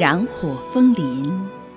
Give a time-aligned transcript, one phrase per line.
[0.00, 1.30] 燃火枫林，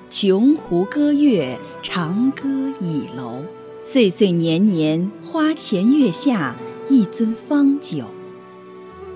[0.10, 2.48] 琼湖歌月，长歌
[2.80, 3.42] 倚楼。
[3.84, 6.56] 岁岁年年，花前月下，
[6.88, 8.06] 一樽方酒。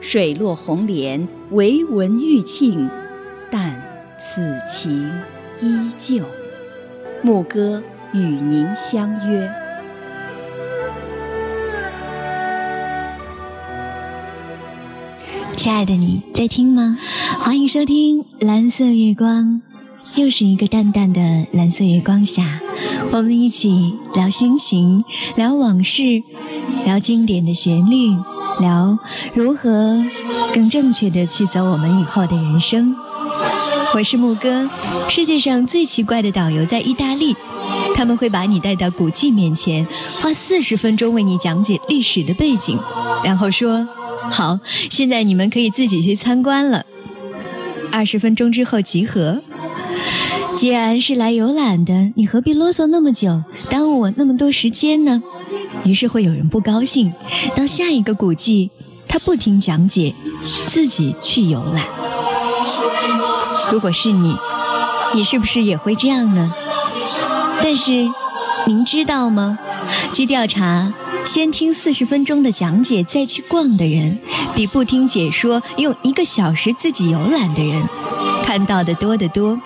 [0.01, 2.89] 水落红莲，唯闻玉磬。
[3.49, 3.81] 但
[4.19, 5.09] 此情
[5.61, 6.25] 依旧。
[7.21, 7.81] 牧歌
[8.11, 9.49] 与您相约。
[15.67, 16.97] 亲爱的你在听吗？
[17.41, 19.61] 欢迎收听《蓝色月光》，
[20.21, 21.19] 又是一个淡淡的
[21.51, 22.61] 蓝色月光下，
[23.11, 25.03] 我们一起聊心情，
[25.35, 26.23] 聊往事，
[26.85, 28.15] 聊经典的旋律，
[28.61, 28.97] 聊
[29.33, 30.05] 如何
[30.53, 32.95] 更正确的去走我们以后的人生。
[33.93, 34.69] 我是牧歌。
[35.09, 37.35] 世界上最奇怪的导游在意大利，
[37.93, 39.85] 他们会把你带到古迹面前，
[40.21, 42.79] 花四十分钟为你讲解历史的背景，
[43.25, 43.85] 然后说。
[44.31, 44.59] 好，
[44.89, 46.85] 现在你们可以自己去参观了。
[47.91, 49.41] 二十分钟之后集合。
[50.55, 55.21] 既然是来游览的，你何必啰嗦那么久，耽误我那么多时间呢？
[55.83, 57.13] 于是会有人不高兴，
[57.55, 58.71] 到下一个古迹，
[59.07, 60.13] 他不听讲解，
[60.67, 61.83] 自己去游览。
[63.71, 64.35] 如果是你，
[65.13, 66.51] 你是不是也会这样呢？
[67.61, 68.07] 但是
[68.65, 69.59] 您知道吗？
[70.11, 70.93] 据调查。
[71.27, 74.17] 先听四十分钟的讲解再去逛的人，
[74.55, 77.83] 比不听解说用一个小时自己游览的人
[78.45, 79.59] 看到的多得多。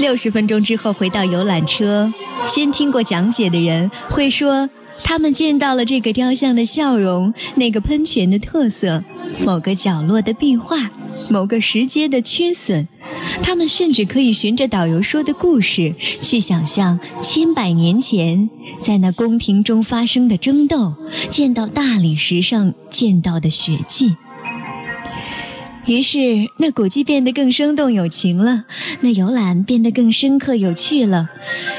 [0.00, 2.10] 六十分钟之后回到游览车，
[2.46, 4.70] 先听过讲解的人会说，
[5.04, 9.04] 他们见到了这个雕像的笑容，那个喷泉的特色，
[9.44, 10.90] 某个角落的壁画，
[11.30, 12.88] 某个石阶的缺损。
[13.42, 18.48] 他们甚至可以循着导游说的故事去想象千百年前。
[18.82, 20.94] 在那宫廷中发生的争斗，
[21.30, 24.16] 见到大理石上见到的血迹，
[25.86, 26.18] 于是
[26.58, 28.64] 那古迹变得更生动有情了，
[29.00, 31.28] 那游览变得更深刻有趣了。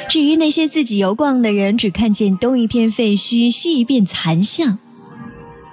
[0.09, 4.77] 至于那些自己游逛的人，只看见东一片废墟，西一片残像。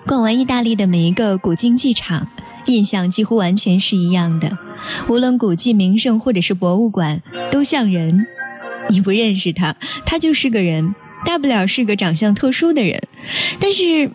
[0.06, 2.28] 逛完意大利的每一个古竞技场，
[2.66, 4.58] 印象几乎完全是一样的。
[5.08, 8.26] 无论古迹名胜或者是博物馆，都像人，
[8.90, 10.94] 你不认识他，他就是个人。
[11.24, 13.02] 大不了是个长相特殊的人，
[13.60, 14.10] 但是，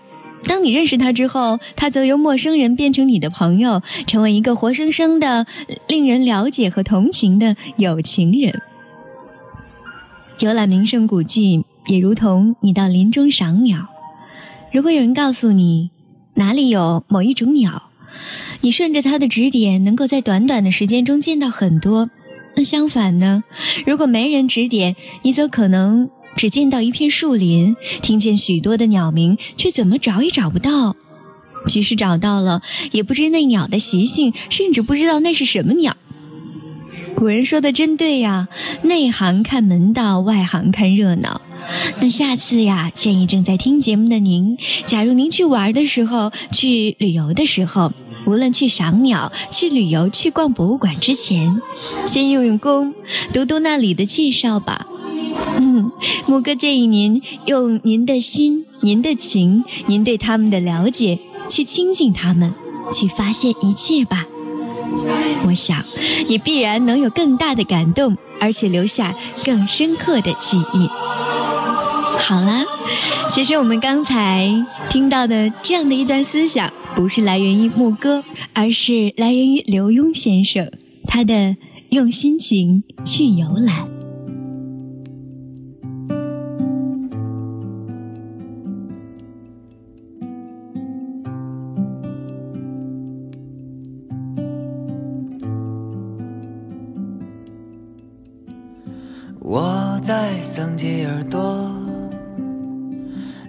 [0.45, 5.45] 当你认识他之后，他则由陌生人变成你的朋友，成为一个活生生的、
[5.87, 8.61] 令人了解和同情的有情人。
[10.39, 13.87] 游览名胜古迹也如同你到林中赏鸟，
[14.71, 15.89] 如果有人告诉你
[16.35, 17.83] 哪里有某一种鸟，
[18.61, 22.09] 你顺着他的指点，能够在短短的时间中见到很多。
[22.55, 23.43] 那相反呢？
[23.85, 26.09] 如果没人指点，你则可能。
[26.37, 30.95] 只见到一片树林，听见许多的鸟鸣，却怎么找也找不到。
[31.65, 32.61] 即使找到了，
[32.91, 35.97] 也不知那鸟的习性，甚至不知道那是什么鸟。
[37.15, 38.47] 古人说的真对呀，
[38.83, 41.41] 内行看门道，外行看热闹。
[42.01, 47.91] 那下次呀，建议正在听节目的您，假如您去玩的时候、去旅游的时候，
[48.27, 51.59] 无论去赏鸟、去旅游、去逛博物馆之前，
[52.05, 52.93] 先用用功
[53.33, 54.85] 读读那里的介绍吧。
[55.59, 55.91] 嗯，
[56.27, 61.19] 牧歌建议您用您的心、您的情、您对他们的了解
[61.49, 62.53] 去亲近他们，
[62.91, 64.25] 去发现一切吧。
[65.45, 65.83] 我想，
[66.27, 70.87] 你必然能有更大的感动，而且留下更深刻的记忆。
[72.19, 72.65] 好啦，
[73.29, 74.49] 其实我们刚才
[74.89, 78.23] 听到的这样的一段思想，不是来源于牧歌，
[78.53, 80.69] 而是来源于刘墉先生
[81.05, 81.55] 他的
[81.89, 83.96] 用心情去游览。
[100.49, 101.69] 桑吉尔多，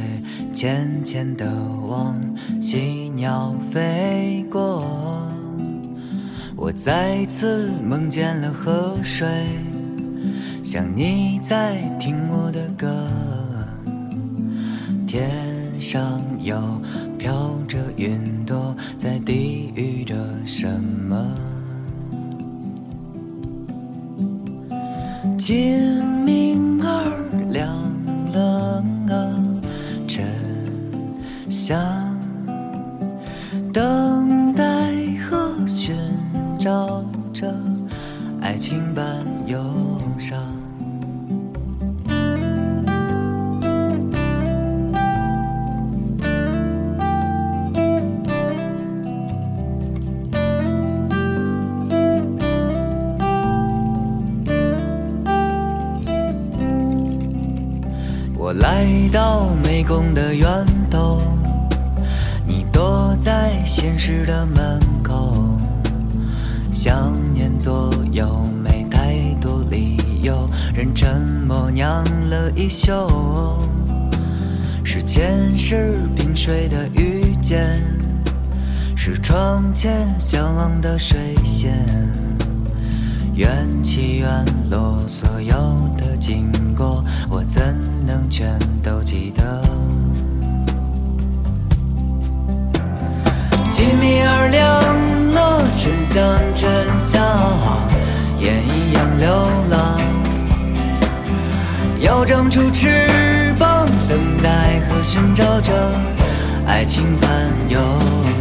[0.52, 1.52] 浅浅的
[1.88, 2.17] 望，
[2.62, 4.84] 喜鸟飞过。
[6.55, 9.26] 我再次梦见了河水，
[10.62, 12.88] 像你在听我的歌。
[15.08, 15.56] 天。
[15.81, 16.56] 上又
[17.19, 17.34] 飘
[17.69, 20.14] 着云朵，在低语着
[20.44, 20.69] 什
[21.08, 21.26] 么？
[25.38, 27.12] 天明儿
[27.50, 27.69] 亮
[28.32, 29.44] 了，啊，
[30.08, 30.25] 真
[31.50, 31.76] 香，
[33.72, 34.93] 等待
[35.29, 35.94] 和寻
[36.58, 37.55] 找着
[38.40, 39.06] 爱情吧。
[70.94, 73.62] 沉默酿了一宿，
[74.85, 77.83] 是前世冰水的遇见，
[78.97, 81.75] 是窗前相望的水仙，
[83.35, 85.55] 缘起缘落所有
[85.99, 89.62] 的经过，我怎能全都记得？
[93.71, 96.25] 静谧而亮了，沉香
[96.55, 97.21] 沉香，
[98.41, 100.16] 烟一样流浪。
[102.00, 105.72] 要长出翅膀，等待和寻找着
[106.66, 107.31] 爱情伴
[107.69, 107.81] 忧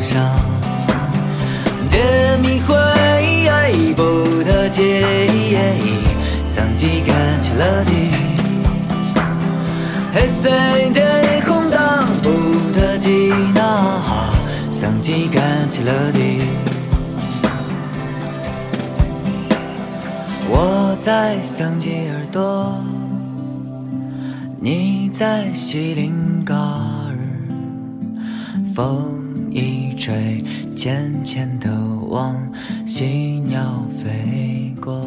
[0.01, 0.21] 伤。
[1.89, 2.75] 的迷魂
[3.95, 4.03] 不
[4.43, 5.03] 得解，
[6.43, 7.91] 桑吉干起了地。
[10.13, 10.49] 黑色
[10.93, 12.29] 的空荡不
[12.77, 14.29] 得寂，那哈
[14.69, 16.39] 桑吉干起了地。
[20.49, 22.75] 我在桑吉耳多。
[24.65, 26.11] 你在西林
[26.43, 27.15] 郭尔，
[28.73, 30.43] 风一吹，
[30.75, 31.71] 浅浅的
[32.09, 32.35] 望，
[32.83, 33.05] 喜
[33.47, 34.99] 鸟飞过。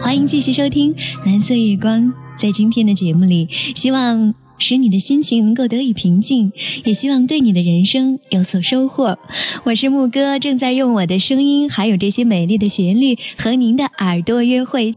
[0.00, 0.92] 欢迎继续收听
[1.24, 2.00] 《蓝色月光》，
[2.36, 4.34] 在今天的节目里，希望。
[4.60, 6.52] 使你的心情能够得以平静，
[6.84, 9.18] 也希望对你的人生有所收获。
[9.64, 14.92] 我是牧歌，正在用我的声音，还有这些美丽的旋律，和您的耳朵约会。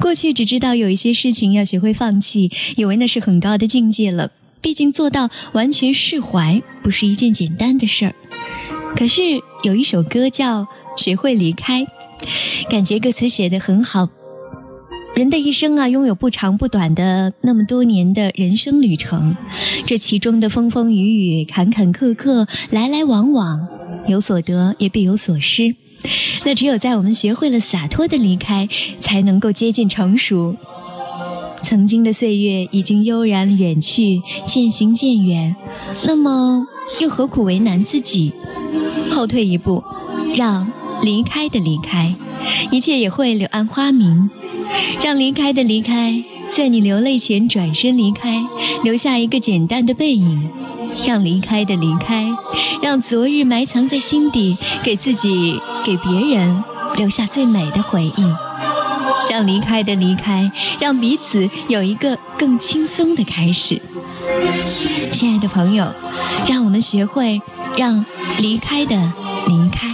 [0.00, 4.30] 过去只知道有一些事情要学会放弃，以为那是很高的境界了。
[4.60, 8.14] 毕竟做到完全释怀，不是一件简单的事儿。
[8.96, 9.22] 可是
[9.64, 10.62] 有一首歌叫
[10.96, 11.80] 《学会离开》，
[12.70, 14.08] 感觉歌词写的很好。
[15.14, 19.36] 人的一生啊，拥有不长不短的那么多年的人生旅程，
[19.86, 23.60] 这其中的风风雨雨、坎坎坷坷、来来往往，
[24.08, 25.76] 有所得也必有所失。
[26.44, 28.68] 那只有在我们学会了洒脱的离开，
[28.98, 30.56] 才能够接近成熟。
[31.62, 35.54] 曾经的岁月已经悠然远去，渐行渐远。
[36.08, 36.66] 那么，
[37.00, 38.32] 又何苦为难自己？
[39.12, 39.82] 后退一步，
[40.36, 42.12] 让离开的离开。
[42.70, 44.30] 一切也会柳暗花明。
[45.02, 48.42] 让离开的离开，在你流泪前转身离开，
[48.82, 50.50] 留下一个简单的背影。
[51.06, 52.28] 让离开的离开，
[52.80, 56.62] 让昨日埋藏在心底，给自己给别人
[56.96, 58.12] 留下最美的回忆。
[59.28, 63.80] 让离开的离开，让彼此有一个更轻松的开始。
[65.10, 65.92] 亲爱的朋友，
[66.46, 67.40] 让我们学会
[67.76, 68.04] 让
[68.38, 69.12] 离开的
[69.48, 69.93] 离开。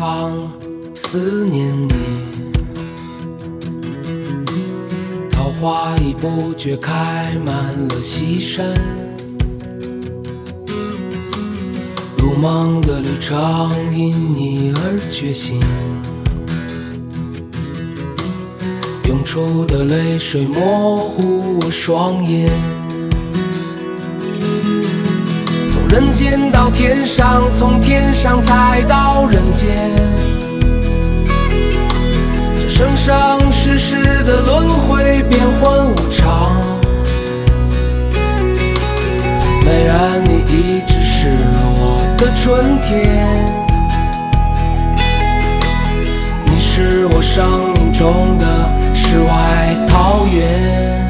[0.00, 0.50] 方
[0.94, 1.92] 思念你，
[5.30, 7.46] 桃花已不觉开满
[7.88, 8.64] 了西山，
[12.16, 13.38] 如梦的旅程
[13.94, 15.60] 因你而觉醒，
[19.06, 22.89] 涌出的泪水模糊我双眼。
[25.92, 29.90] 人间到天上，从天上再到人间。
[32.56, 36.62] 这生生世世的轮回，变幻无常。
[39.64, 41.26] 美人，你一直是
[41.74, 43.44] 我的春天，
[46.46, 51.09] 你是我生命中的世外桃源。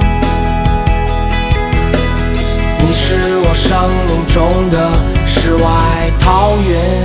[4.33, 4.89] 中的
[5.27, 7.00] 世外桃源。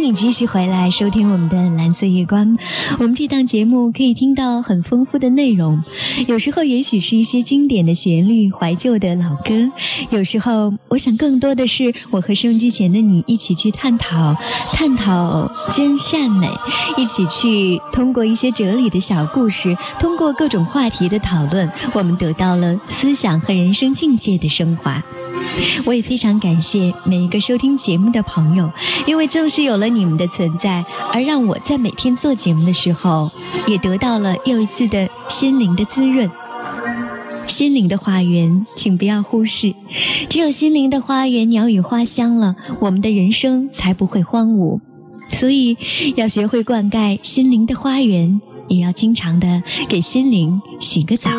[0.00, 2.56] 你继续回来收听我们的《蓝色月光》，
[2.98, 5.82] 我们这档节目可以听到很丰富的内容。
[6.26, 9.68] 有时候也许是一些经典的旋律、怀旧的老歌；
[10.08, 14.34] 有时候，我想更多的是我和收音机前的你一起去探讨、
[14.72, 16.48] 探讨真善美，
[16.96, 25.02] 一起去通过一些哲理的小故事，通过各种话题的讨论，我们得到了思想和人生境界的升华。
[25.84, 28.70] 我也非常感谢每一个收听节目的朋友，
[29.06, 33.30] 因为正是有了你们的存在，而让我在每天做节目的时候，
[33.66, 36.30] 也得到了又一次的心灵的滋润，
[37.46, 39.74] 心灵的花园，请不要忽视，
[40.28, 44.80] 只有心灵的花园鸟语花香了，我们的人生才不会荒芜，
[45.30, 45.76] 所以
[46.16, 51.30] 要学会灌溉心灵的花园，也要经常的给心灵洗个澡。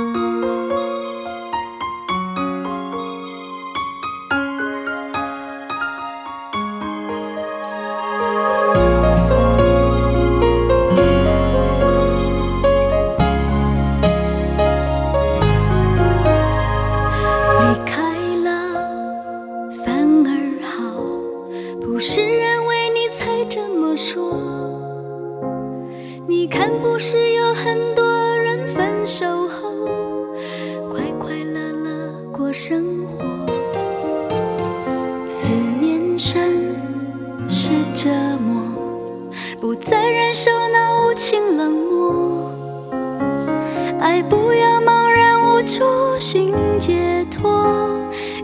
[44.02, 47.88] 爱不要茫然无处寻解脱，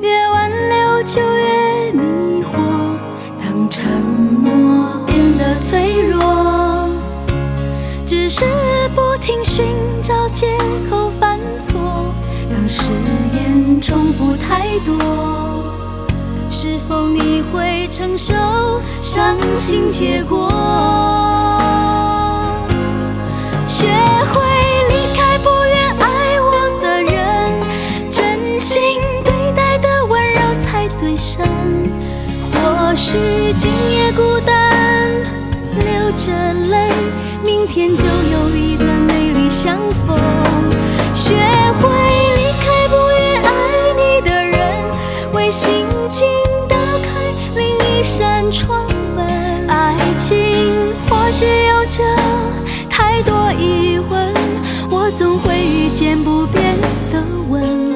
[0.04, 2.50] 越挽留就越迷惑。
[3.42, 3.92] 当承
[4.44, 6.88] 诺变得脆弱，
[8.06, 8.46] 只是
[8.94, 9.66] 不停寻
[10.04, 10.56] 找借
[10.92, 12.14] 口犯错。
[12.56, 12.84] 当誓
[13.34, 14.96] 言重复太多，
[16.52, 18.36] 是否你会承受
[19.02, 21.47] 伤心结果？
[33.10, 35.10] 是许今夜孤单，
[35.80, 36.34] 流着
[36.70, 36.90] 泪，
[37.42, 40.18] 明天就有一段美丽相逢。
[41.14, 43.54] 学会离开不愿爱
[43.96, 44.86] 你的人，
[45.32, 46.28] 为心情
[46.68, 48.86] 打开另一扇窗
[49.16, 49.26] 门。
[49.70, 50.74] 爱情
[51.10, 52.02] 或许有着
[52.90, 54.32] 太多疑问，
[54.92, 56.76] 我总会遇见不变
[57.14, 57.87] 的吻。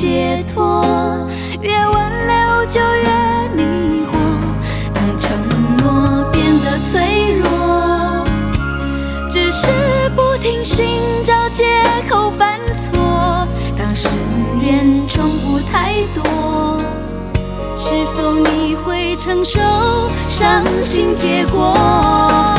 [0.00, 0.80] 解脱，
[1.60, 4.12] 越挽留就越迷惑。
[4.94, 8.24] 当承诺变得脆弱，
[9.30, 9.66] 只是
[10.16, 10.86] 不停寻
[11.22, 11.66] 找借
[12.08, 13.46] 口犯错。
[13.76, 14.08] 当誓
[14.62, 16.78] 言重复太多，
[17.76, 19.60] 是否你会承受
[20.30, 22.49] 伤心结果？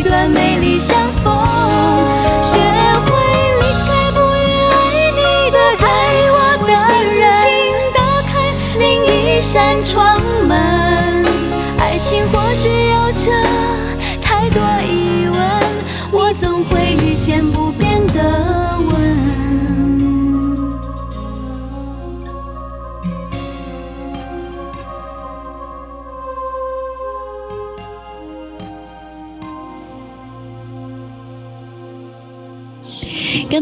[0.00, 0.59] 一段美。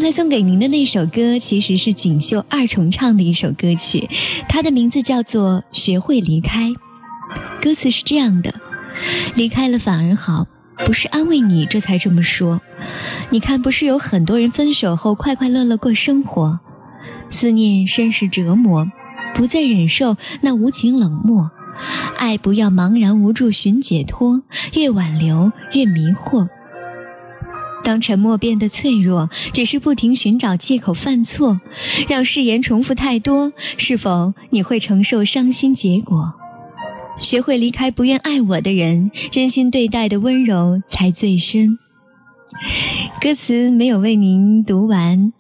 [0.01, 4.09] 刚才送给您的那首歌，其实是锦绣二重唱的一首歌曲，
[4.49, 6.69] 它的名字叫做《学会离开》。
[7.61, 8.55] 歌词是这样的：
[9.35, 10.47] 离开了反而好，
[10.87, 12.61] 不是安慰你，这才这么说。
[13.31, 16.61] 你看，不是有很多人分手后快快乐乐过生活，
[17.29, 18.87] 思念甚是折磨，
[19.35, 21.51] 不再忍受那无情冷漠，
[22.17, 24.43] 爱不要茫然无助寻解脱，
[24.75, 26.47] 越挽留越迷惑。
[27.85, 31.61] 当沉默变得脆弱，只是不停寻找借口犯错，
[32.09, 36.35] 让誓言重复太多，是否你会承受伤心结果？
[37.21, 41.79] 学会离开不愿爱我的人，真心对待的温柔才最深。
[43.21, 45.33] 歌词没有为您读完，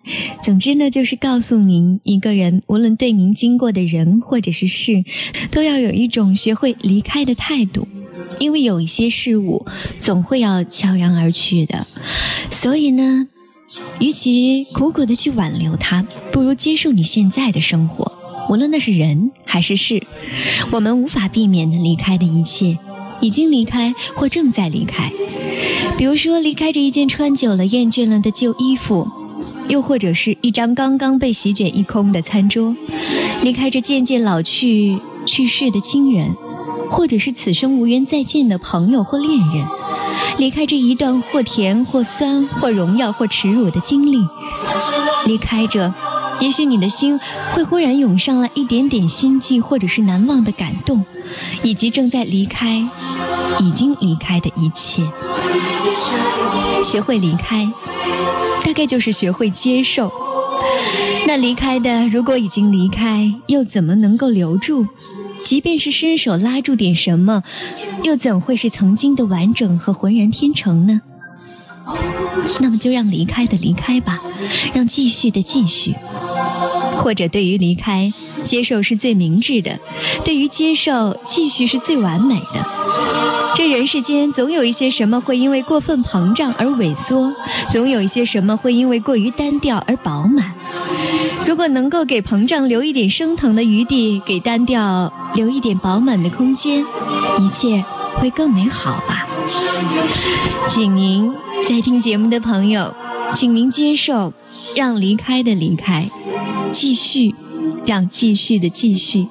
[0.42, 5.04] 总之呢，就是告诉您，一个人无论对您经过的人或者是事，
[5.50, 7.86] 都要有一种学会离开的态度。
[8.38, 9.64] 因为有一些事物
[9.98, 11.86] 总会要悄然而去的，
[12.50, 13.26] 所以呢，
[13.98, 18.12] 与其苦苦的去挽留它，不如接受你现在的生活。
[18.50, 20.06] 无论那是人还是事，
[20.70, 22.78] 我们无法避免的离开的一切，
[23.20, 25.12] 已经离开或正在离开。
[25.98, 29.06] 比如说，离开这一件穿久了、厌倦了的旧衣服，
[29.68, 32.74] 又或者是一张刚刚被席卷一空的餐桌，
[33.42, 36.34] 离开这渐渐老去、去世的亲人。
[36.90, 39.66] 或者是此生无缘再见的朋友或恋人，
[40.38, 44.18] 离开这一段或甜或酸或荣耀或耻辱的经历，
[45.26, 45.92] 离开着，
[46.40, 47.20] 也许你的心
[47.52, 51.04] 会忽然涌上来一点点心悸，或者是难忘的感动，
[51.62, 52.88] 以及正在离开、
[53.60, 55.02] 已经离开的一切。
[56.82, 57.66] 学会离开，
[58.64, 60.10] 大概就是学会接受。
[61.26, 64.86] 那离开的，如果已经离开，又怎么能够留住？
[65.34, 67.42] 即便是伸手拉住点什么，
[68.02, 71.00] 又怎会是曾经的完整和浑然天成呢？
[72.60, 74.20] 那么就让离开的离开吧，
[74.74, 75.94] 让继续的继续。
[76.98, 78.12] 或者对于离开。
[78.48, 79.78] 接受是最明智的，
[80.24, 82.66] 对于接受，继续是最完美的。
[83.54, 87.30] 这人世间总有一些什么会因为过分膨胀而萎缩，
[87.70, 90.52] 总有一些什么会因为过于单调而饱满。
[91.46, 96.86] 如果能够给膨胀留一点升腾的余地，给单调留一点饱满的空间，
[97.38, 97.84] 一切
[98.14, 99.26] 会更美好吧。
[100.66, 101.30] 请您
[101.68, 102.94] 在听节目的朋友，
[103.34, 104.32] 请您接受，
[104.74, 106.06] 让离开的离开，
[106.72, 107.34] 继续。
[107.88, 109.26] 让继续的继续，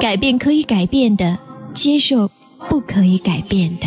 [0.00, 1.38] 改变可以改变的，
[1.74, 2.28] 接受
[2.68, 3.86] 不可以改变的。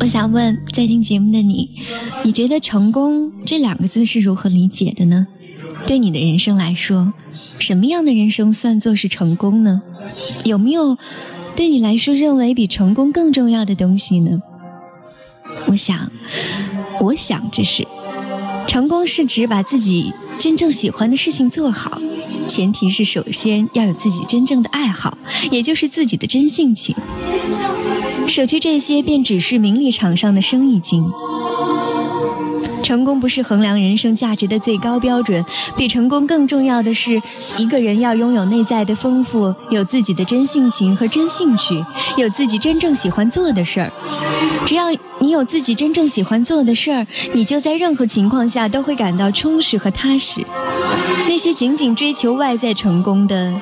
[0.00, 1.65] 我想问在听节目的你
[2.36, 5.26] 觉得成功这两个字是如何理解的呢？
[5.86, 9.80] 对你的人生来说，什么样的人生算作是成功呢？
[10.44, 10.98] 有没有
[11.56, 14.40] 对你来说认为比成功更重要的东西呢？
[15.68, 16.10] 我想，
[17.00, 17.88] 我想这是，
[18.66, 21.98] 成功是指把自己真正喜欢的事情做好，
[22.46, 25.16] 前提是首先要有自己真正的爱好，
[25.50, 26.94] 也就是自己的真性情。
[28.28, 31.10] 舍去这些，便只是名利场上的生意经。
[32.82, 35.44] 成功不是衡量人生价值的最高标准，
[35.76, 37.20] 比成功更重要的是，
[37.56, 41.84] 一个人要拥有内在的丰富，有自己的真性情和真兴趣，
[42.16, 43.90] 有自己真正喜欢做的事儿。
[44.66, 50.42] 只要你有自己真正喜欢做的事儿，你就在任何情况下都会感到充实和踏实。
[51.28, 53.52] 那些仅仅追求外在成功的。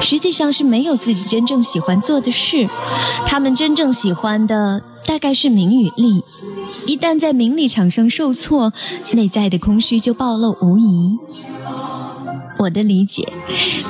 [0.00, 2.68] 实际上是没有自己真正喜欢做的事，
[3.26, 6.24] 他们真正喜欢的大概是名与利。
[6.86, 8.72] 一旦在名利场上受挫，
[9.12, 11.18] 内在的空虚就暴露无遗。
[12.58, 13.30] 我的理解，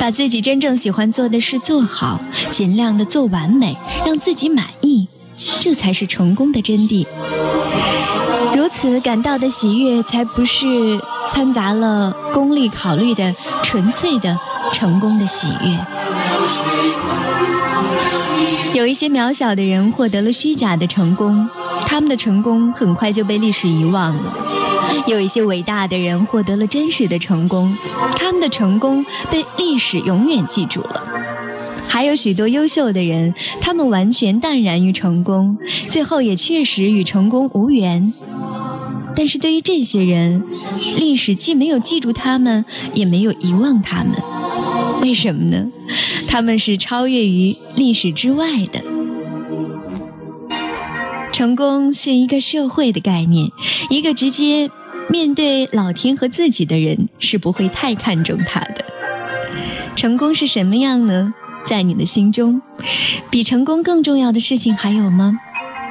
[0.00, 2.20] 把自己真正喜欢做的事做好，
[2.50, 5.08] 尽量的做完美，让自己满意，
[5.60, 7.06] 这才是成功的真谛。
[8.56, 14.36] 如此感到的喜悦，才不是掺杂了功利考虑的纯粹的
[14.72, 15.99] 成功的喜悦。
[18.74, 21.46] 有一些渺小的人获得了虚假的成功，
[21.86, 24.22] 他们的成功很快就被历史遗忘了；
[25.08, 27.76] 有一些伟大的人获得了真实的成功，
[28.16, 31.04] 他们的成功被历史永远记住了。
[31.88, 35.58] 还有许多优秀的人，他们完全淡然于成功，
[35.90, 38.12] 最后也确实与成功无缘。
[39.16, 40.44] 但是对于这些人，
[40.96, 44.14] 历史既没有记住他们，也没有遗忘他们。
[45.02, 45.66] 为什么呢？
[46.28, 48.82] 他们是超越于历史之外的。
[51.32, 53.50] 成功是一个社会的概念，
[53.88, 54.70] 一个直接
[55.08, 58.84] 面对老天和自己的人是不会太看重他的。
[59.96, 61.34] 成功是什么样呢？
[61.66, 62.60] 在你的心中，
[63.30, 65.38] 比成功更重要的事情还有吗？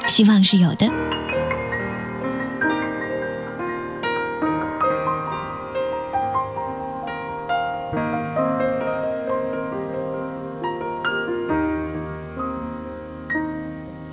[0.07, 1.08] 希望是有的。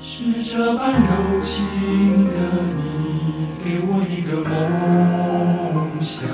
[0.01, 2.33] 是这般柔情的
[2.77, 6.29] 你，给我一个梦想，